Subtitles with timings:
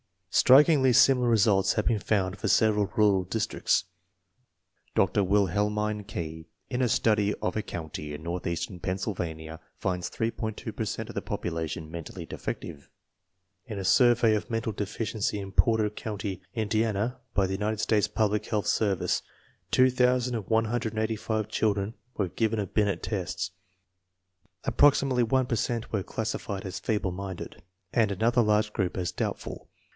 [0.33, 3.83] Strikingly similar results have been found for sev eral rural districts.
[4.95, 5.23] Dr.
[5.23, 11.09] Wilhelmine Key, in a study of a county in Northeastern Pennsylvania, finds 8.2 per cent
[11.09, 12.89] of the population mentally defective.
[13.67, 18.07] In a survey of mental deficiency in Porter County, Indi ana, by the United States
[18.07, 19.21] Public Health Service,
[19.69, 23.51] 2185 children were given a Binet test.
[24.65, 27.61] Approxi mately one per cent were classified as feeble minded,
[27.93, 29.67] and another large group as doubtful.